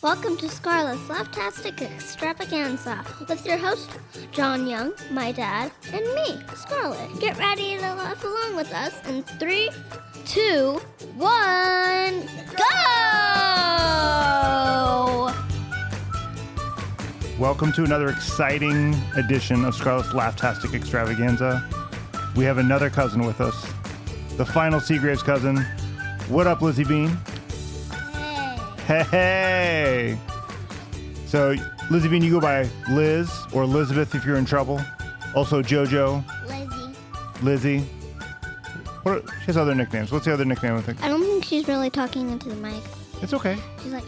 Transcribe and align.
Welcome 0.00 0.36
to 0.36 0.48
Scarlett's 0.48 1.00
Laughtastic 1.08 1.82
Extravaganza 1.82 3.04
with 3.28 3.44
your 3.44 3.56
host, 3.56 3.90
John 4.30 4.68
Young, 4.68 4.92
my 5.10 5.32
dad, 5.32 5.72
and 5.92 6.04
me, 6.14 6.40
Scarlett. 6.54 7.18
Get 7.18 7.36
ready 7.36 7.76
to 7.78 7.94
laugh 7.94 8.22
along 8.22 8.54
with 8.54 8.72
us 8.72 9.04
in 9.08 9.24
three, 9.24 9.70
two, 10.24 10.80
one, 11.16 12.22
go! 12.54 12.64
Welcome 17.40 17.72
to 17.72 17.82
another 17.82 18.10
exciting 18.10 18.94
edition 19.16 19.64
of 19.64 19.74
Scarlett's 19.74 20.10
Laughtastic 20.10 20.74
Extravaganza. 20.74 21.68
We 22.36 22.44
have 22.44 22.58
another 22.58 22.88
cousin 22.88 23.26
with 23.26 23.40
us, 23.40 23.66
the 24.36 24.46
final 24.46 24.78
Seagraves 24.78 25.24
cousin. 25.24 25.56
What 26.28 26.46
up, 26.46 26.62
Lizzie 26.62 26.84
Bean? 26.84 27.18
Hey. 28.88 29.02
Hey, 29.02 30.16
hey! 30.16 30.18
So, 31.26 31.54
Lizzie 31.90 32.08
Bean, 32.08 32.22
you 32.22 32.30
go 32.30 32.40
by 32.40 32.66
Liz 32.88 33.30
or 33.52 33.62
Elizabeth 33.62 34.14
if 34.14 34.24
you're 34.24 34.38
in 34.38 34.46
trouble. 34.46 34.80
Also, 35.34 35.60
JoJo, 35.60 36.24
Lizzie. 36.48 36.98
Lizzie. 37.44 37.78
What 39.02 39.18
are, 39.18 39.38
she 39.40 39.44
has 39.44 39.58
other 39.58 39.74
nicknames. 39.74 40.10
What's 40.10 40.24
the 40.24 40.32
other 40.32 40.46
nickname? 40.46 40.74
I 40.74 40.80
think 40.80 41.04
I 41.04 41.08
don't 41.08 41.20
think 41.20 41.44
she's 41.44 41.68
really 41.68 41.90
talking 41.90 42.30
into 42.30 42.48
the 42.48 42.54
mic. 42.54 42.82
it's 43.20 43.34
okay. 43.34 43.58
She's 43.82 43.92
like, 43.92 44.04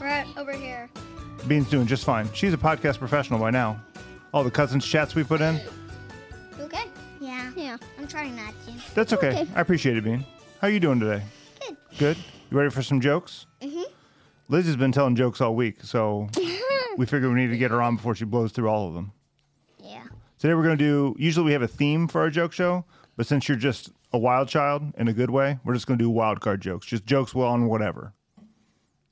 right 0.00 0.26
over 0.36 0.52
here. 0.52 0.90
Bean's 1.46 1.70
doing 1.70 1.86
just 1.86 2.04
fine. 2.04 2.28
She's 2.32 2.52
a 2.52 2.58
podcast 2.58 2.98
professional 2.98 3.38
by 3.38 3.50
now. 3.50 3.80
All 4.32 4.42
the 4.42 4.50
cousins 4.50 4.84
chats 4.84 5.14
we 5.14 5.22
put 5.22 5.42
in. 5.42 5.60
Okay? 6.58 6.86
Yeah. 7.20 7.52
Yeah. 7.54 7.76
I'm 8.00 8.08
trying 8.08 8.34
not 8.34 8.52
to. 8.66 8.72
That's 8.96 9.12
okay. 9.12 9.28
Okay. 9.28 9.46
I 9.54 9.60
appreciate 9.60 9.96
it, 9.96 10.02
Bean. 10.02 10.26
How 10.60 10.66
are 10.66 10.70
you 10.70 10.80
doing 10.80 10.98
today? 10.98 11.22
Good. 11.60 11.76
Good. 11.98 12.16
You 12.50 12.58
ready 12.58 12.70
for 12.70 12.82
some 12.82 13.00
jokes? 13.00 13.46
Mm-hmm. 13.62 13.73
Liz 14.48 14.66
has 14.66 14.76
been 14.76 14.92
telling 14.92 15.16
jokes 15.16 15.40
all 15.40 15.54
week, 15.54 15.82
so 15.82 16.28
we 16.96 17.06
figured 17.06 17.32
we 17.32 17.40
need 17.40 17.50
to 17.50 17.56
get 17.56 17.70
her 17.70 17.80
on 17.80 17.96
before 17.96 18.14
she 18.14 18.24
blows 18.24 18.52
through 18.52 18.68
all 18.68 18.88
of 18.88 18.94
them. 18.94 19.12
Yeah. 19.82 20.04
Today 20.38 20.54
we're 20.54 20.62
going 20.62 20.76
to 20.76 20.84
do. 20.84 21.16
Usually 21.18 21.46
we 21.46 21.52
have 21.52 21.62
a 21.62 21.68
theme 21.68 22.08
for 22.08 22.20
our 22.20 22.30
joke 22.30 22.52
show, 22.52 22.84
but 23.16 23.26
since 23.26 23.48
you're 23.48 23.56
just 23.56 23.90
a 24.12 24.18
wild 24.18 24.48
child 24.48 24.82
in 24.98 25.08
a 25.08 25.12
good 25.12 25.30
way, 25.30 25.58
we're 25.64 25.74
just 25.74 25.86
going 25.86 25.98
to 25.98 26.04
do 26.04 26.10
wild 26.10 26.40
card 26.40 26.60
jokes, 26.60 26.86
just 26.86 27.06
jokes 27.06 27.34
well 27.34 27.48
on 27.48 27.66
whatever. 27.66 28.12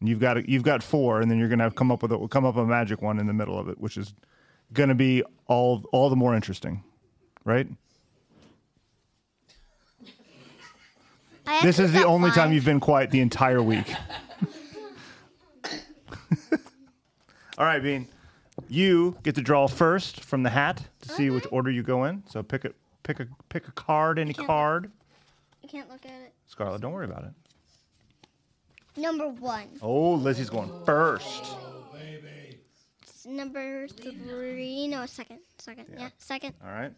And 0.01 0.09
you've 0.09 0.21
got 0.21 0.49
you've 0.49 0.65
got 0.65 0.83
four, 0.83 1.21
and 1.21 1.31
then 1.31 1.39
you're 1.39 1.49
going 1.49 1.61
to 1.61 1.71
come 1.71 1.91
up 1.91 2.03
with 2.03 2.13
a, 2.13 2.29
come 2.29 2.45
up 2.45 2.57
a 2.57 2.67
magic 2.67 3.01
one 3.01 3.19
in 3.19 3.27
the 3.27 3.33
middle 3.33 3.59
of 3.59 3.69
it, 3.69 3.79
which 3.79 3.97
is 3.97 4.15
going 4.73 4.89
to 4.91 4.95
be 4.95 5.23
all 5.47 5.85
all 5.93 6.11
the 6.11 6.17
more 6.17 6.35
interesting, 6.35 6.83
right? 7.45 7.69
This 11.63 11.79
is 11.79 11.93
the 11.93 12.05
only 12.05 12.31
time 12.31 12.53
you've 12.53 12.65
been 12.65 12.81
quiet 12.81 13.11
the 13.11 13.21
entire 13.21 13.63
week. 13.63 13.93
All 17.59 17.67
right, 17.67 17.83
Bean. 17.83 18.09
You 18.69 19.17
get 19.23 19.35
to 19.35 19.43
draw 19.43 19.67
first 19.67 20.25
from 20.25 20.43
the 20.43 20.51
hat 20.51 20.83
to 21.03 21.09
see 21.09 21.31
which 21.31 21.45
uh-huh. 21.47 21.57
order 21.57 21.71
you 21.71 21.83
go 21.83 22.05
in. 22.05 22.23
So 22.29 22.43
pick 22.43 22.65
a 22.65 22.73
pick 23.03 23.21
a 23.21 23.27
pick 23.49 23.69
a 23.69 23.73
card, 23.73 24.19
any 24.19 24.35
Can't- 24.35 24.47
card. 24.47 24.91
I 25.63 25.67
can't 25.67 25.89
look 25.89 26.05
at 26.05 26.11
it. 26.11 26.35
Scarlett, 26.47 26.81
don't 26.81 26.93
worry 26.93 27.07
about 27.07 27.25
it. 27.25 29.01
Number 29.01 29.29
one. 29.29 29.69
Oh, 29.81 30.13
Lizzie's 30.15 30.51
going 30.51 30.71
first. 30.85 31.57
Number 33.25 33.87
three. 33.87 34.89
No, 34.89 35.07
second. 35.07 35.39
Second. 35.59 35.87
Yeah, 35.97 36.09
second. 36.19 36.55
All 36.65 36.73
right. 36.73 36.93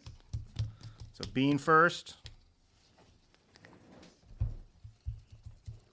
So 1.13 1.29
Bean 1.33 1.57
first. 1.57 2.15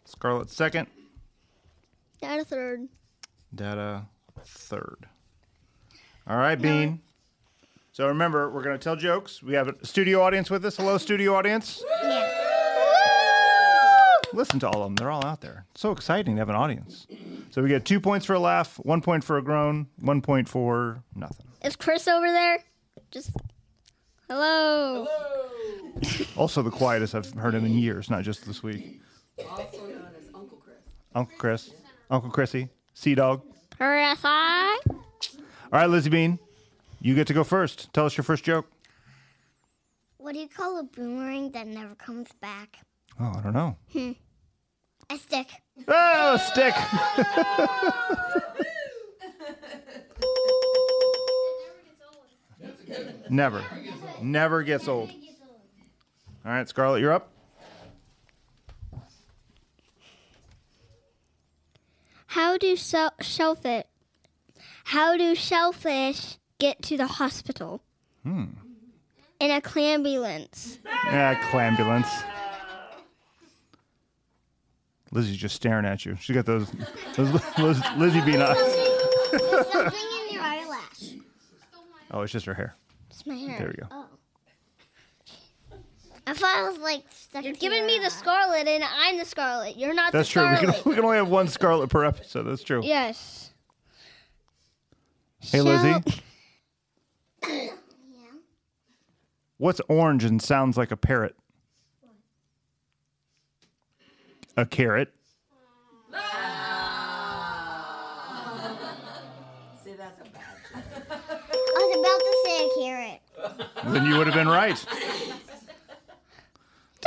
Scarlett 0.07 0.51
second. 0.51 0.87
Dad 2.21 2.47
third. 2.47 2.89
Data 3.55 4.03
third. 4.45 5.07
All 6.27 6.37
right, 6.37 6.61
Bean. 6.61 7.01
So 7.93 8.09
remember, 8.09 8.51
we're 8.51 8.63
going 8.63 8.79
to 8.79 8.83
tell 8.83 8.97
jokes. 8.97 9.43
We 9.43 9.55
have 9.55 9.69
a 9.69 9.87
studio 9.87 10.23
audience 10.23 10.49
with 10.49 10.65
us. 10.65 10.77
Hello, 10.77 10.97
studio 10.99 11.35
audience. 11.35 11.83
Yeah. 12.03 12.29
Listen 14.33 14.59
to 14.61 14.69
all 14.69 14.83
of 14.83 14.85
them. 14.85 14.95
They're 14.95 15.11
all 15.11 15.25
out 15.25 15.41
there. 15.43 15.67
So 15.75 15.93
exciting 15.93 16.37
to 16.37 16.41
have 16.41 16.49
an 16.49 16.55
audience. 16.55 17.07
So 17.51 17.63
we 17.63 17.69
get 17.69 17.85
two 17.85 18.01
points 18.01 18.25
for 18.25 18.33
a 18.33 18.39
laugh, 18.39 18.77
one 18.77 19.03
point 19.03 19.25
for 19.25 19.37
a 19.37 19.43
groan, 19.43 19.89
one 20.01 20.23
point 20.23 20.49
for 20.49 21.03
nothing. 21.15 21.47
Is 21.63 21.77
Chris 21.77 22.09
over 22.09 22.27
there? 22.27 22.65
Just 23.11 23.31
hello. 24.29 25.07
Also, 26.35 26.63
the 26.63 26.71
quietest 26.71 27.15
I've 27.15 27.31
heard 27.35 27.55
him 27.55 27.67
in 27.67 27.75
years, 27.79 28.09
not 28.09 28.25
just 28.25 28.47
this 28.47 28.63
week. 28.63 29.03
also 29.39 29.81
known 29.81 30.09
as 30.19 30.29
Uncle 30.35 30.57
Chris. 30.65 30.77
Uncle 31.15 31.37
Chris, 31.37 31.71
Uncle 32.11 32.31
Chrissy, 32.31 32.69
Sea 32.95 33.15
Dog. 33.15 33.43
Chris, 33.77 34.25
All 34.25 34.77
right, 35.73 35.89
Lizzie 35.89 36.11
Bean, 36.11 36.39
you 37.01 37.15
get 37.15 37.27
to 37.29 37.35
go 37.35 37.45
first. 37.45 37.93
Tell 37.93 38.07
us 38.07 38.17
your 38.17 38.25
first 38.25 38.45
joke. 38.45 38.67
What 40.19 40.35
do 40.35 40.39
you 40.39 40.49
call 40.49 40.79
a 40.79 40.85
boomerang 40.85 41.51
that 41.53 41.67
never 41.67 41.95
comes 41.97 42.29
back? 42.41 42.79
Oh, 43.19 43.33
I 43.37 43.41
don't 43.41 43.53
know. 43.53 43.77
Hmm. 43.93 44.13
A 45.11 45.17
stick. 45.17 45.49
Oh, 45.89 46.35
a 46.35 46.39
stick. 46.39 46.75
Never. 53.31 53.65
Never 54.21 54.63
gets 54.63 54.87
old. 54.87 55.11
All 55.11 56.53
right, 56.53 56.69
Scarlett, 56.69 57.01
you're 57.01 57.13
up. 57.13 57.32
How 62.33 62.57
do 62.57 62.77
shell- 62.77 63.13
shellfish? 63.21 63.85
How 64.85 65.17
do 65.19 65.35
shellfish 65.35 66.39
get 66.59 66.81
to 66.83 66.97
the 66.97 67.07
hospital? 67.07 67.83
Hmm. 68.23 68.45
In 69.39 69.51
a 69.51 69.61
clambulance. 69.61 70.79
Yeah, 71.07 71.35
clambulance. 71.51 72.09
Lizzie's 75.11 75.37
just 75.37 75.57
staring 75.57 75.85
at 75.85 76.07
you. 76.07 76.17
She 76.21 76.33
got 76.33 76.47
those, 76.47 76.71
those 77.17 77.33
Liz, 77.59 77.81
Lizzie 77.99 78.21
Bean 78.23 78.41
eyes. 78.41 78.57
Something 78.57 80.01
in 80.29 80.33
your 80.35 80.43
eyelash. 80.43 81.15
Oh, 82.13 82.23
it's 82.23 82.33
just 82.33 82.47
her 82.47 82.55
hair. 82.55 82.75
It's 83.11 83.27
my 83.27 83.35
hair. 83.35 83.59
There 83.59 83.67
we 83.69 83.75
go. 83.75 83.87
Oh. 83.91 84.07
I 86.27 86.35
thought 86.35 86.57
I 86.57 86.69
was 86.69 86.79
like 86.79 87.03
stuck. 87.11 87.45
You're 87.45 87.55
giving 87.55 87.85
me 87.87 87.99
the 87.99 88.11
scarlet, 88.11 88.69
and 88.69 88.85
I'm 88.85 89.19
the 89.19 89.25
scarlet. 89.25 89.77
You're 89.77 89.95
not 89.95 90.13
That's 90.13 90.29
the 90.29 90.33
true. 90.33 90.49
We 90.51 90.57
scarlet. 90.57 90.83
can, 90.83 90.91
we 90.91 90.95
can 90.97 91.05
only 91.05 91.17
have 91.17 91.29
one 91.29 91.49
Scarlett 91.49 91.91
per 91.91 92.05
episode. 92.05 92.45
That's 92.45 92.63
true. 92.63 92.81
Yes. 92.85 93.53
Hey, 95.41 95.61
Lizzie. 95.61 96.23
yeah. 97.49 97.71
What's 99.59 99.81
orange 99.89 100.25
and 100.25 100.41
sounds 100.41 100.77
like 100.77 100.93
a 100.93 100.97
parrot? 100.97 101.35
A 104.57 104.65
carrot. 104.67 105.13
See, 109.83 109.95
that's 109.95 110.21
a 110.21 110.25
bad 110.25 110.43
I 111.11 111.75
was 111.75 111.97
about 111.99 112.21
to 112.21 112.33
say 112.45 112.67
a 112.67 112.69
carrot. 112.81 113.21
Then 113.93 114.07
you 114.07 114.19
would 114.19 114.27
have 114.27 114.37
been 114.37 114.49
right. 114.49 114.79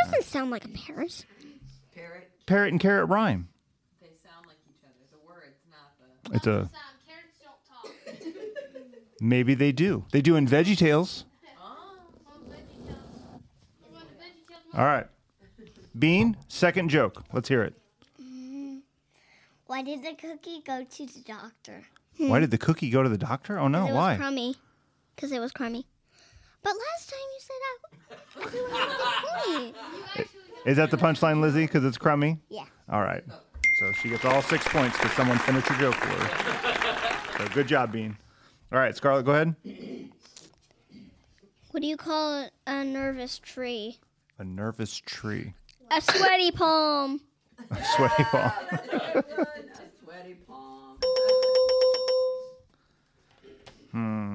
Doesn't 0.06 0.24
sound 0.24 0.52
like 0.52 0.66
a 0.66 0.70
parrot. 0.70 1.26
parrot. 1.94 2.32
Parrot 2.46 2.72
and 2.72 2.80
carrot 2.80 3.10
rhyme. 3.10 3.48
They 4.02 4.08
sound 4.24 4.46
like 4.48 4.58
each 4.70 4.84
other. 4.84 4.94
The 5.12 5.28
words, 5.28 5.58
not 5.70 5.94
the. 6.00 6.36
It's 6.36 6.48
a. 6.48 6.70
Maybe 9.22 9.54
they 9.56 9.72
do. 9.72 10.06
They 10.12 10.22
do 10.22 10.36
in 10.36 10.48
Veggie 10.48 10.78
Tales. 10.78 11.26
All 14.76 14.84
right. 14.84 15.08
Bean, 15.98 16.36
second 16.50 16.90
joke. 16.90 17.24
Let's 17.32 17.48
hear 17.48 17.64
it. 17.64 17.74
Mm, 18.22 18.82
why 19.68 19.82
did 19.82 20.04
the 20.04 20.14
cookie 20.16 20.62
go 20.68 20.84
to 20.84 21.06
the 21.06 21.22
doctor? 21.22 21.84
Why 22.18 22.40
did 22.40 22.52
the 22.52 22.58
cookie 22.58 22.90
go 22.90 23.02
to 23.02 23.08
the 23.08 23.18
doctor? 23.18 23.58
Oh 23.58 23.70
no, 23.70 23.88
it 23.88 23.94
why? 23.94 24.12
was 24.12 24.18
crummy. 24.18 24.56
Because 25.16 25.32
it 25.32 25.40
was 25.40 25.54
crummy. 25.54 25.86
But 26.66 26.74
last 26.74 27.10
time 27.12 27.20
you 27.32 27.40
said 27.42 27.62
I, 27.62 28.46
everyone 28.48 28.72
was 28.72 29.74
crummy. 30.16 30.30
Is 30.66 30.78
that 30.78 30.90
the 30.90 30.98
punchline, 30.98 31.40
Lizzie? 31.40 31.68
Because 31.68 31.86
it's 31.86 32.00
crummy? 32.00 32.40
Yeah. 32.50 32.64
All 32.92 33.04
right. 33.04 33.24
So 33.80 33.92
she 34.02 34.10
gets 34.10 34.26
all 34.26 34.42
six 34.42 34.68
points 34.70 34.98
because 34.98 35.12
someone 35.12 35.38
finished 35.38 35.68
her 35.68 35.80
joke 35.80 35.94
for 35.94 36.08
her. 36.08 37.38
So 37.38 37.54
good 37.54 37.68
job, 37.68 37.92
Bean. 37.92 38.18
All 38.72 38.80
right, 38.80 38.96
Scarlett, 38.98 39.28
go 39.28 39.34
ahead. 39.34 39.54
What 41.70 41.82
do 41.82 41.88
you 41.88 41.98
call 41.98 42.50
a 42.66 42.84
nervous 42.84 43.38
tree? 43.38 44.00
A 44.40 44.44
nervous 44.44 44.98
tree. 44.98 45.54
A 45.92 46.02
sweaty 46.02 46.50
palm. 46.50 47.22
A 47.70 47.86
sweaty 47.96 48.24
ball. 48.32 48.54
A 48.72 49.24
sweaty 50.04 50.36
palm. 50.48 50.98
Hmm. 53.92 54.35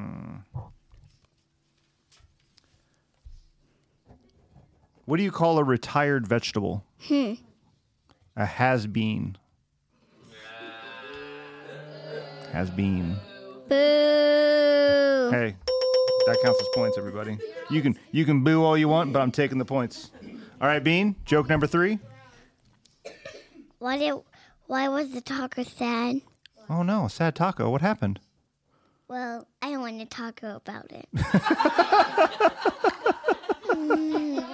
What 5.11 5.17
do 5.17 5.25
you 5.25 5.33
call 5.33 5.59
a 5.59 5.65
retired 5.65 6.25
vegetable? 6.25 6.85
Hmm. 7.09 7.33
A 8.37 8.47
has 8.47 8.87
been. 8.87 9.37
Has 12.53 12.71
been. 12.71 13.17
Boo. 13.69 13.75
Hey, 15.33 15.57
that 16.27 16.39
counts 16.45 16.61
as 16.61 16.69
points, 16.77 16.97
everybody. 16.97 17.39
You 17.71 17.83
can 17.83 17.99
you 18.12 18.25
can 18.25 18.45
boo 18.45 18.62
all 18.62 18.79
you 18.79 18.87
want, 18.87 19.12
but 19.12 19.19
I'm 19.21 19.33
taking 19.33 19.59
the 19.59 19.65
points. 19.65 20.12
All 20.61 20.69
right, 20.69 20.79
Bean. 20.79 21.17
Joke 21.25 21.49
number 21.49 21.67
three. 21.67 21.99
Why 23.81 23.99
did? 23.99 24.15
Why 24.69 24.87
was 24.87 25.11
the 25.11 25.23
taco 25.23 25.65
sad? 25.65 26.21
Oh 26.69 26.85
no, 26.85 27.07
a 27.07 27.11
sad 27.11 27.35
taco. 27.35 27.69
What 27.69 27.81
happened? 27.81 28.21
Well, 29.09 29.49
I 29.61 29.73
don't 29.73 29.81
want 29.81 29.99
to 29.99 30.07
talk 30.07 30.41
about 30.45 30.93
it. 30.93 31.09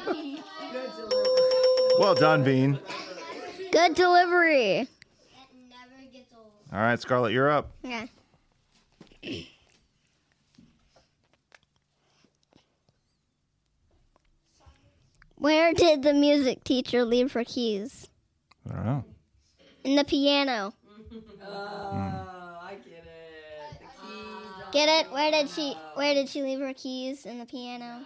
Well 1.98 2.14
done, 2.14 2.44
Bean. 2.44 2.78
Good 3.72 3.94
delivery. 3.94 4.88
All 6.72 6.78
right, 6.81 7.00
Scarlett, 7.00 7.32
you're 7.32 7.50
up. 7.50 7.70
Yeah. 7.82 8.06
Where 15.37 15.72
did 15.75 16.02
the 16.02 16.12
music 16.14 16.64
teacher 16.64 17.04
leave 17.04 17.32
her 17.32 17.44
keys? 17.44 18.08
I 18.70 18.75
don't 18.76 18.84
know. 18.87 19.04
In 19.84 19.96
the 19.96 20.04
piano. 20.04 20.72
Oh, 21.43 22.58
I 22.62 22.75
get 22.84 23.04
it. 23.04 23.78
The 23.81 23.87
keys. 23.87 24.72
Get 24.72 24.88
it? 24.88 25.12
Where 25.12 25.31
did 25.31 25.48
she 25.50 25.75
where 25.94 26.14
did 26.14 26.28
she 26.28 26.43
leave 26.43 26.58
her 26.60 26.72
keys 26.75 27.26
in 27.26 27.38
the 27.38 27.46
piano? 27.46 28.00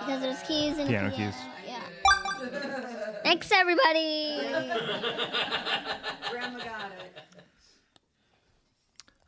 Because 0.00 0.20
there's 0.20 0.42
keys 0.42 0.78
in 0.78 0.86
Piano 0.88 1.10
the 1.10 1.16
piano. 1.16 1.32
keys. 1.32 1.40
Yeah. 1.66 2.92
Thanks 3.26 3.50
everybody. 3.50 4.36
Grandma 6.30 6.58
got 6.58 6.92
it. 6.92 7.18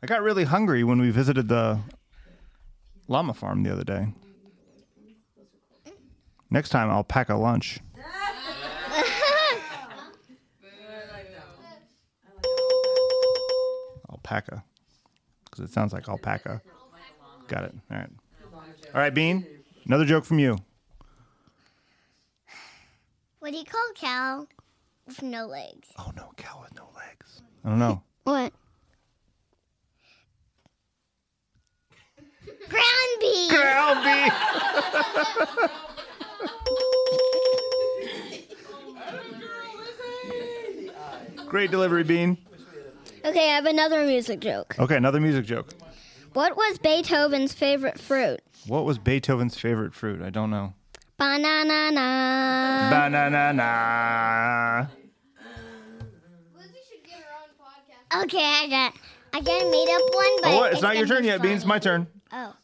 I 0.01 0.07
got 0.07 0.21
really 0.21 0.45
hungry 0.45 0.85
when 0.85 1.01
we 1.01 1.09
visited 1.09 1.49
the 1.49 1.81
llama 3.09 3.33
farm 3.33 3.63
the 3.63 3.73
other 3.73 3.83
day. 3.83 4.07
Next 6.49 6.69
time, 6.69 6.89
I'll 6.89 7.03
pack 7.03 7.27
a 7.27 7.35
lunch. 7.35 7.81
Alpaca. 14.09 14.63
Because 15.43 15.65
it 15.65 15.73
sounds 15.73 15.91
like 15.91 16.07
alpaca. 16.07 16.61
Got 17.49 17.65
it. 17.65 17.75
All 17.91 17.97
right. 17.97 18.09
All 18.95 19.01
right, 19.01 19.13
Bean. 19.13 19.45
Another 19.85 20.05
joke 20.05 20.23
from 20.23 20.39
you. 20.39 20.57
What 23.49 23.53
do 23.53 23.57
you 23.57 23.65
call 23.65 23.81
a 23.89 23.93
cow 23.95 24.47
with 25.07 25.23
no 25.23 25.47
legs? 25.47 25.89
Oh, 25.97 26.11
no. 26.15 26.31
Cow 26.37 26.59
with 26.61 26.75
no 26.75 26.87
legs. 26.95 27.41
I 27.65 27.69
don't 27.69 27.79
know. 27.79 28.03
What? 28.23 28.53
Ground 32.69 32.85
beef. 33.19 33.49
Ground 33.49 34.03
beef. 34.03 34.33
Great 41.47 41.71
delivery, 41.71 42.03
Bean. 42.03 42.37
Okay, 43.25 43.49
I 43.49 43.55
have 43.55 43.65
another 43.65 44.05
music 44.05 44.41
joke. 44.41 44.75
Okay, 44.77 44.95
another 44.95 45.19
music 45.19 45.45
joke. 45.45 45.73
What 46.33 46.55
was 46.55 46.77
Beethoven's 46.77 47.53
favorite 47.53 47.99
fruit? 47.99 48.41
What 48.67 48.85
was 48.85 48.99
Beethoven's 48.99 49.57
favorite 49.57 49.95
fruit? 49.95 50.21
I 50.21 50.29
don't 50.29 50.51
know. 50.51 50.75
Banana. 51.19 52.87
Banana. 52.89 54.89
Okay, 58.23 58.43
I 58.43 58.67
got. 58.69 58.93
I 59.31 59.41
got 59.41 59.61
a 59.61 59.69
made 59.69 59.89
up 59.89 60.15
one, 60.15 60.41
but 60.41 60.53
Oh, 60.53 60.57
what? 60.61 60.73
It's 60.73 60.81
not 60.81 60.97
your 60.97 61.05
turn 61.05 61.23
yet, 61.23 61.39
Beans. 61.41 61.63
My 61.65 61.77
turn. 61.77 62.07
Oh. 62.31 62.55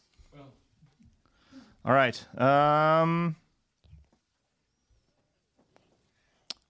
All 1.84 1.92
right. 1.92 2.40
Um, 2.40 3.36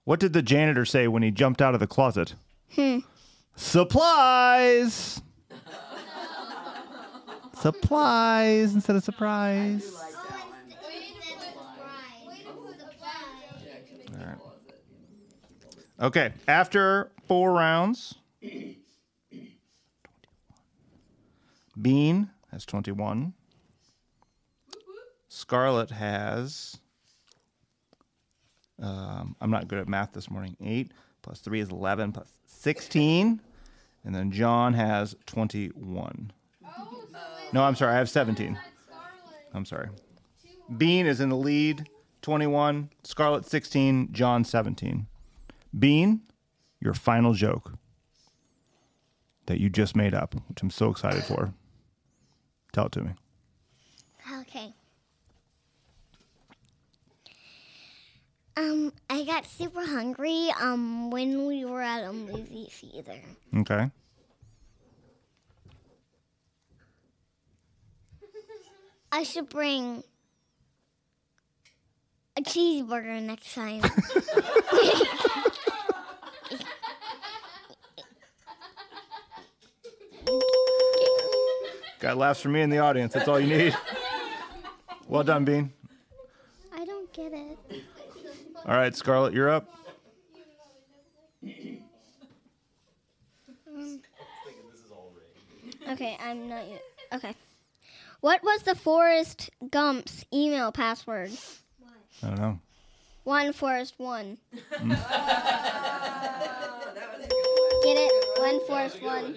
what 0.05 0.21
did 0.21 0.35
the 0.35 0.43
janitor 0.43 0.85
say 0.85 1.09
when 1.09 1.23
he 1.23 1.31
jumped 1.31 1.63
out 1.63 1.73
of 1.73 1.81
the 1.81 1.87
closet? 1.87 2.35
Hmm. 2.75 2.99
Supplies. 3.55 5.23
Supplies 7.59 8.75
instead 8.75 8.97
of 8.97 9.03
surprise. 9.05 9.91
Like 9.95 10.13
that 14.13 14.39
one. 14.39 14.53
Okay. 16.01 16.33
After 16.47 17.11
four 17.27 17.53
rounds, 17.53 18.15
Bean 21.81 22.31
has 22.53 22.65
21. 22.67 23.33
Scarlett 25.29 25.91
has. 25.91 26.79
Um, 28.81 29.37
I'm 29.41 29.51
not 29.51 29.69
good 29.69 29.79
at 29.79 29.89
math 29.89 30.13
this 30.13 30.31
morning. 30.31 30.57
8 30.63 30.93
plus 31.23 31.41
3 31.41 31.61
is 31.61 31.71
11 31.71 32.13
plus 32.13 32.31
16. 32.47 33.41
And 34.05 34.15
then 34.15 34.31
John 34.31 34.75
has 34.75 35.17
21. 35.27 36.33
No, 37.53 37.65
I'm 37.65 37.75
sorry. 37.75 37.95
I 37.95 37.97
have 37.97 38.11
17. 38.11 38.59
I'm 39.55 39.65
sorry. 39.65 39.89
Bean 40.77 41.07
is 41.07 41.21
in 41.21 41.29
the 41.29 41.37
lead, 41.37 41.89
21. 42.23 42.91
Scarlett, 43.05 43.47
16. 43.47 44.13
John, 44.13 44.45
17. 44.45 45.07
Bean, 45.79 46.23
your 46.81 46.95
final 46.95 47.35
joke 47.35 47.73
that 49.47 49.61
you 49.61 49.69
just 49.69 49.95
made 49.95 50.15
up, 50.15 50.35
which 50.49 50.63
I'm 50.63 50.71
so 50.71 50.91
excited 50.91 51.25
for. 51.25 51.53
Tell 52.73 52.87
it 52.87 52.93
to 52.93 53.03
me. 53.03 53.11
Okay. 54.41 54.73
Um, 58.57 58.93
I 59.11 59.25
got 59.25 59.45
super 59.47 59.85
hungry 59.85 60.51
um 60.61 61.11
when 61.11 61.47
we 61.47 61.65
were 61.65 61.83
at 61.83 62.05
a 62.05 62.13
movie 62.13 62.69
theater. 62.71 63.21
Okay. 63.59 63.91
I 69.13 69.23
should 69.23 69.49
bring 69.49 70.03
a 72.37 72.43
cheeseburger 72.43 73.23
next 73.23 73.55
time. 73.55 73.83
Got 82.01 82.17
laughs 82.19 82.41
from 82.43 82.53
me 82.53 82.61
in 82.63 82.71
the 82.71 82.79
audience. 82.79 83.15
That's 83.15 83.29
all 83.29 83.41
you 83.41 83.57
need. 83.57 83.77
Well 85.09 85.23
done, 85.23 85.45
Bean. 85.45 85.73
I 86.75 86.85
don't 86.85 87.13
get 87.13 87.33
it. 87.33 87.59
All 88.67 88.75
right, 88.75 88.95
Scarlett, 88.95 89.33
you're 89.33 89.49
up. 89.49 89.69
Um, 93.69 94.01
okay, 95.91 96.17
I'm 96.23 96.49
not 96.49 96.69
yet. 96.69 96.83
Okay. 97.13 97.35
What 98.21 98.43
was 98.43 98.63
the 98.63 98.75
Forrest 98.75 99.51
Gump's 99.67 100.25
email 100.33 100.73
password? 100.73 101.31
I 102.23 102.27
don't 102.29 102.39
know. 102.39 102.59
One 103.25 103.53
Forrest 103.53 103.95
one. 103.99 104.39
That 106.97 107.19
was 107.19 107.27
a 107.27 107.29
good 107.29 107.37
one. 107.37 107.83
Get 107.83 107.99
it? 107.99 108.41
One 108.41 108.67
Forrest 108.67 109.03
one. 109.03 109.37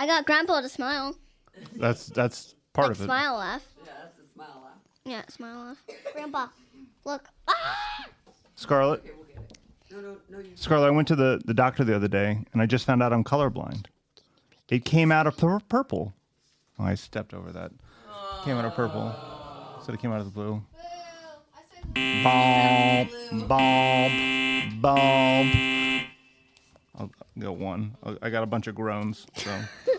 I 0.00 0.06
got 0.06 0.24
Grandpa 0.24 0.62
to 0.62 0.68
smile. 0.70 1.14
That's 1.76 2.06
that's 2.06 2.54
part 2.72 2.88
like 2.88 2.96
of 2.96 3.02
it. 3.02 3.04
smile 3.04 3.36
laugh. 3.36 3.62
Yeah, 3.84 3.92
that's 4.02 4.18
a 4.18 4.32
smile 4.32 4.62
laugh. 4.64 4.78
Yeah, 5.04 5.22
smile 5.28 5.58
laugh. 5.58 5.76
Grandpa, 6.14 6.46
look. 7.04 7.24
Ah! 7.46 8.06
Scarlett, 8.56 9.00
Okay, 9.00 9.10
we'll. 9.90 10.02
No, 10.02 10.16
no, 10.30 10.38
no. 10.38 10.44
Scarlett, 10.54 10.86
I 10.88 10.90
went 10.90 11.06
to 11.08 11.16
the, 11.16 11.42
the 11.44 11.52
doctor 11.52 11.84
the 11.84 11.94
other 11.94 12.08
day 12.08 12.38
and 12.54 12.62
I 12.62 12.66
just 12.66 12.86
found 12.86 13.02
out 13.02 13.12
I'm 13.12 13.24
colorblind. 13.24 13.86
It 14.70 14.84
came 14.86 15.12
out 15.12 15.26
of 15.26 15.36
pur- 15.36 15.60
purple. 15.68 16.14
Oh, 16.78 16.84
I 16.84 16.94
stepped 16.94 17.34
over 17.34 17.50
that. 17.52 17.72
Came 18.44 18.56
out 18.56 18.64
of 18.64 18.74
purple. 18.74 19.14
So 19.84 19.92
it 19.92 20.00
came 20.00 20.12
out 20.12 20.20
of 20.20 20.26
the 20.26 20.30
blue. 20.32 20.62
Bomb, 22.22 23.08
bomb, 23.48 24.80
bomb. 24.80 25.50
I'll 26.98 27.10
go 27.38 27.52
one. 27.52 27.96
I- 28.02 28.16
I 28.22 28.30
got 28.30 28.42
a 28.42 28.46
bunch 28.46 28.66
of 28.66 28.74
groans, 28.74 29.26
so 29.34 29.50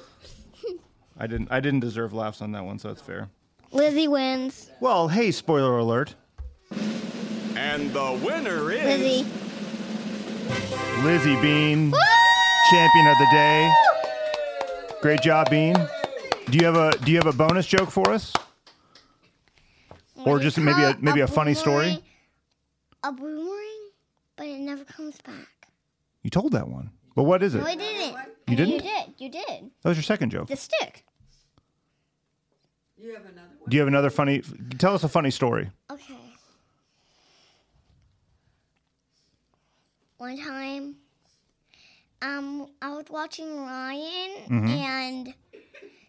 I 1.21 1.27
didn't. 1.27 1.51
I 1.51 1.59
didn't 1.59 1.81
deserve 1.81 2.13
laughs 2.13 2.41
on 2.41 2.51
that 2.53 2.65
one, 2.65 2.79
so 2.79 2.87
that's 2.87 3.01
fair. 3.01 3.29
Lizzie 3.71 4.07
wins. 4.07 4.71
Well, 4.79 5.07
hey, 5.07 5.29
spoiler 5.29 5.77
alert. 5.77 6.15
And 7.55 7.93
the 7.93 8.19
winner 8.25 8.71
is 8.71 8.83
Lizzie. 8.83 9.29
Lizzie 11.03 11.39
Bean, 11.39 11.93
champion 12.71 13.07
of 13.07 13.17
the 13.19 13.27
day. 13.31 13.71
Great 15.03 15.21
job, 15.21 15.51
Bean. 15.51 15.75
Do 16.49 16.57
you 16.57 16.65
have 16.65 16.75
a 16.75 16.97
Do 17.05 17.11
you 17.11 17.17
have 17.17 17.27
a 17.27 17.37
bonus 17.37 17.67
joke 17.67 17.91
for 17.91 18.09
us? 18.09 18.33
Or 20.25 20.39
just 20.39 20.57
maybe 20.57 20.81
a 20.81 20.97
maybe 20.99 21.21
a 21.21 21.27
funny 21.27 21.53
story? 21.53 22.03
A 23.03 23.11
boomerang, 23.11 23.91
but 24.37 24.47
it 24.47 24.59
never 24.59 24.83
comes 24.85 25.21
back. 25.21 25.67
You 26.23 26.31
told 26.31 26.53
that 26.53 26.67
one. 26.67 26.89
But 27.15 27.23
what 27.23 27.43
is 27.43 27.53
it? 27.53 27.59
No, 27.59 27.65
I 27.65 27.75
didn't. 27.75 28.17
You 28.47 28.55
didn't? 28.55 28.73
You 28.73 28.79
did. 28.81 29.13
You 29.19 29.29
did. 29.29 29.71
That 29.83 29.89
was 29.89 29.97
your 29.99 30.03
second 30.03 30.31
joke. 30.31 30.47
The 30.47 30.55
stick. 30.55 31.05
You 33.01 33.13
have 33.13 33.23
another 33.25 33.47
one? 33.59 33.69
Do 33.69 33.75
you 33.75 33.81
have 33.81 33.87
another 33.87 34.09
funny? 34.09 34.43
Tell 34.77 34.93
us 34.93 35.03
a 35.03 35.09
funny 35.09 35.31
story. 35.31 35.69
Okay. 35.89 36.15
One 40.17 40.37
time, 40.37 40.95
um, 42.21 42.67
I 42.81 42.89
was 42.95 43.05
watching 43.09 43.57
Ryan, 43.57 44.67
and 44.69 45.33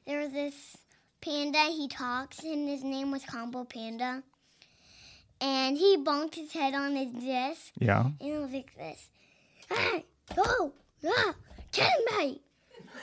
there 0.07 0.21
was 0.21 0.33
this 0.33 0.77
panda. 1.23 1.63
He 1.71 1.89
talks, 1.89 2.41
and 2.41 2.69
his 2.69 2.85
name 2.85 3.11
was 3.11 3.25
Combo 3.25 3.65
Panda. 3.65 4.23
And 5.41 5.77
he 5.79 5.97
bonked 5.97 6.35
his 6.37 6.53
head 6.53 6.75
on 6.75 6.95
his 6.95 7.11
disc, 7.15 7.73
Yeah. 7.79 8.03
and 8.05 8.15
it 8.21 8.39
was 8.39 8.51
like 8.53 8.77
this. 8.77 9.09
Hey, 9.69 10.05
go, 10.37 10.73
yeah, 11.01 11.33
get 11.73 11.89
him, 11.89 12.17
mate. 12.19 12.43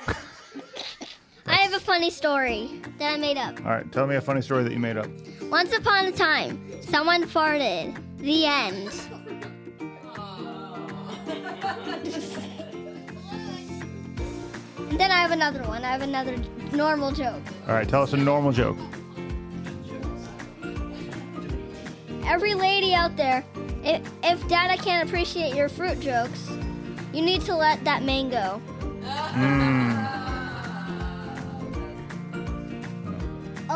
I 1.80 1.82
have 1.82 1.88
a 1.88 1.94
funny 1.94 2.10
story 2.10 2.82
that 2.98 3.14
I 3.14 3.16
made 3.16 3.38
up. 3.38 3.58
All 3.64 3.72
right. 3.72 3.90
Tell 3.94 4.06
me 4.06 4.16
a 4.16 4.22
funny 4.22 4.42
story 4.42 4.64
that 4.64 4.74
you 4.74 4.80
made 4.80 4.98
up. 4.98 5.08
Once 5.44 5.74
upon 5.74 6.08
a 6.08 6.12
time, 6.12 6.60
someone 6.82 7.24
farted. 7.24 7.96
The 8.18 8.46
end. 8.46 8.92
And 14.90 15.00
then 15.00 15.10
I 15.10 15.22
have 15.22 15.32
another 15.32 15.64
one. 15.64 15.86
I 15.86 15.92
have 15.92 16.02
another 16.02 16.36
normal 16.74 17.14
joke. 17.14 17.42
All 17.66 17.76
right. 17.76 17.88
Tell 17.88 18.04
us 18.04 18.12
a 18.12 18.18
normal 18.18 18.52
joke. 18.52 18.78
Every 22.26 22.56
lady 22.56 22.94
out 22.94 23.16
there, 23.16 23.46
if, 23.86 24.06
if 24.22 24.46
Dada 24.50 24.76
can't 24.76 25.08
appreciate 25.08 25.56
your 25.56 25.70
fruit 25.70 26.02
jokes, 26.02 26.50
you 27.14 27.22
need 27.22 27.42
to 27.44 27.56
let 27.56 27.86
that 27.86 28.04
man 28.04 28.30
go. 28.30 28.62
Oh, 29.06 29.89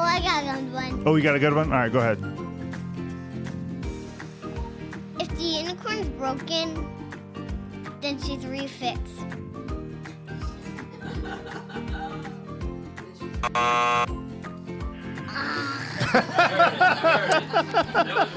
I 0.03 0.19
got 0.22 0.43
another 0.43 0.62
one. 0.74 1.03
Oh, 1.05 1.15
you 1.15 1.24
got 1.24 1.36
a 1.36 1.39
good 1.39 1.53
one. 1.53 1.72
All 1.72 1.79
right. 1.79 1.91
Go 1.91 2.00
ahead. 2.00 2.17
If 5.19 5.29
the 5.38 5.43
unicorn's 5.43 6.07
broken, 6.10 6.88
then 8.01 8.19
she's 8.22 8.43
refixed. 8.45 9.19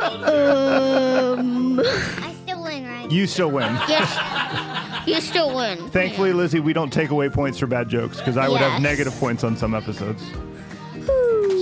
um, 0.07 1.81
I 1.81 2.35
still 2.45 2.63
win, 2.63 2.87
right? 2.87 3.11
You 3.11 3.27
still 3.27 3.51
win. 3.51 3.73
Yes. 3.89 5.07
You 5.07 5.21
still 5.21 5.55
win. 5.55 5.89
Thankfully, 5.91 6.33
Lizzie, 6.33 6.61
we 6.61 6.73
don't 6.73 6.93
take 6.93 7.11
away 7.11 7.29
points 7.29 7.59
for 7.59 7.67
bad 7.67 7.89
jokes 7.89 8.19
because 8.19 8.37
I 8.37 8.49
would 8.49 8.61
have 8.61 8.73
Yes. 8.75 8.83
negative 8.83 9.15
points 9.19 9.45
on 9.45 9.57
some 9.57 9.75
episodes. 9.75 10.23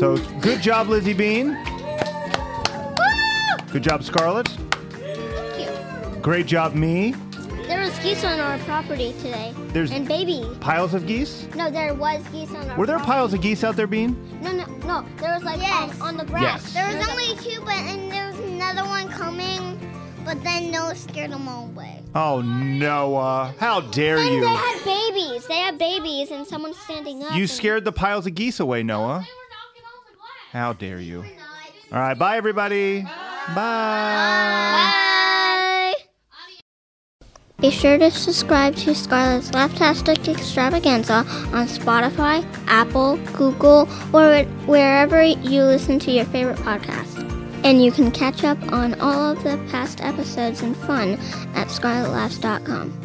So 0.05 0.19
good 0.43 0.61
job, 0.61 0.89
Lizzie 0.91 1.15
Bean. 1.15 1.57
Good 3.73 3.83
job, 3.83 4.05
Scarlett. 4.05 4.49
Thank 4.49 5.61
you. 6.15 6.21
Great 6.21 6.45
job, 6.45 6.75
me. 6.75 7.13
There 7.67 7.81
was 7.81 7.99
geese 8.01 8.23
on 8.23 8.39
our 8.39 8.59
property 8.59 9.15
today. 9.23 9.55
There's- 9.69 9.91
and 9.91 10.07
baby. 10.07 10.47
Piles 10.61 10.93
of 10.93 11.07
geese. 11.07 11.47
No, 11.57 11.71
there 11.71 11.95
was 11.95 12.23
geese 12.31 12.51
on 12.51 12.69
our. 12.69 12.77
Were 12.77 12.85
there 12.85 12.97
property. 12.99 13.13
piles 13.13 13.33
of 13.33 13.41
geese 13.41 13.65
out 13.65 13.77
there, 13.77 13.87
Bean? 13.87 14.15
No, 14.43 14.53
no, 14.53 14.67
no. 14.85 15.07
There 15.17 15.33
was 15.33 15.43
like 15.43 15.63
Yes. 15.63 15.99
on, 16.03 16.09
on 16.09 16.17
the 16.19 16.27
grass. 16.27 16.43
Yes. 16.43 16.73
There 16.75 16.87
was 16.87 16.97
There's 16.97 17.09
a- 17.09 17.11
only 17.11 17.37
two, 17.37 17.61
but 17.65 17.75
and 17.75 18.13
there 18.13 18.27
was 18.31 18.39
another 18.41 18.85
one 18.85 19.09
coming, 19.09 19.79
but 20.23 20.45
then 20.45 20.71
Noah 20.71 20.97
scared 20.97 21.31
them 21.33 21.49
all 21.49 21.65
away. 21.65 22.03
Oh, 22.15 22.43
Noah. 22.43 23.55
How 23.59 23.81
dare 23.81 24.19
And 24.19 24.29
they 24.29 24.35
you? 24.35 24.45
had 24.45 24.85
babies. 24.85 25.47
They 25.47 25.61
had 25.61 25.79
babies, 25.79 26.31
and 26.31 26.47
someone's 26.47 26.77
standing 26.81 27.23
up. 27.23 27.35
You 27.35 27.47
scared 27.47 27.87
the 27.87 27.93
piles 27.93 28.27
of 28.27 28.35
geese 28.35 28.61
away, 28.61 28.83
Noah. 28.83 29.27
How 30.55 30.73
dare 30.73 31.01
you? 31.01 31.25
All 31.93 31.99
right. 31.99 32.17
Bye, 32.17 32.37
everybody. 32.37 33.03
Bye. 33.03 33.11
Bye. 33.57 34.95
Be 37.59 37.71
sure 37.71 37.99
to 37.99 38.09
subscribe 38.13 38.77
to 38.77 38.95
Scarlett's 38.95 39.51
Laughtastic 39.51 40.29
Extravaganza 40.29 41.27
on 41.53 41.67
Spotify, 41.67 42.47
Apple, 42.69 43.17
Google, 43.33 43.89
or 44.13 44.45
wherever 44.67 45.25
you 45.25 45.65
listen 45.65 45.99
to 45.99 46.13
your 46.13 46.27
favorite 46.27 46.59
podcast. 46.59 47.29
And 47.65 47.85
you 47.85 47.91
can 47.91 48.13
catch 48.13 48.45
up 48.45 48.63
on 48.71 48.95
all 49.01 49.33
of 49.33 49.43
the 49.43 49.57
past 49.73 50.03
episodes 50.03 50.63
and 50.63 50.77
fun 50.77 51.15
at 51.55 51.67
scarlettlaughs.com. 51.67 53.04